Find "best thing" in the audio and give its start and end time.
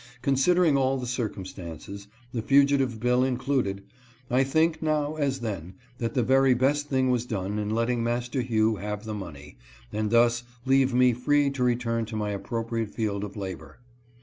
6.55-7.11